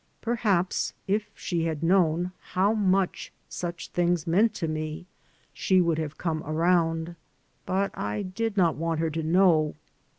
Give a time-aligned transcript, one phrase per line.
[0.19, 5.05] Perhaps if she had known how much such things meant to me
[5.53, 7.15] she would have come around.
[7.67, 9.75] But I did not want her to know.